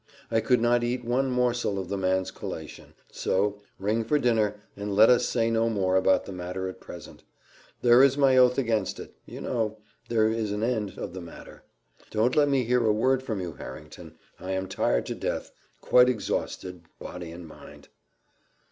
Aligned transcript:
I 0.31 0.39
could 0.39 0.59
not 0.59 0.83
eat 0.83 1.05
one 1.05 1.29
morsel 1.29 1.77
of 1.77 1.89
the 1.89 1.95
man's 1.95 2.31
collation 2.31 2.95
so 3.11 3.61
Ring 3.77 4.03
for 4.03 4.17
dinner, 4.17 4.55
and 4.75 4.95
let 4.95 5.11
us 5.11 5.27
say 5.27 5.51
no 5.51 5.69
more 5.69 5.95
about 5.95 6.25
the 6.25 6.31
matter 6.31 6.67
at 6.67 6.79
present: 6.79 7.23
there 7.83 8.01
is 8.01 8.17
my 8.17 8.35
oath 8.35 8.57
against 8.57 8.99
it, 8.99 9.13
you 9.27 9.39
know 9.39 9.77
there 10.09 10.27
is 10.27 10.51
an 10.51 10.63
end 10.63 10.97
of 10.97 11.13
the 11.13 11.21
matter 11.21 11.65
don't 12.09 12.35
let 12.35 12.49
me 12.49 12.63
hear 12.63 12.83
a 12.83 12.91
word 12.91 13.21
from 13.21 13.39
you, 13.39 13.51
Harrington 13.53 14.17
I 14.39 14.53
am 14.53 14.67
tired 14.67 15.05
to 15.05 15.13
death, 15.13 15.51
quite 15.81 16.09
exhausted, 16.09 16.81
body 16.97 17.31
and 17.31 17.47
mind." 17.47 17.89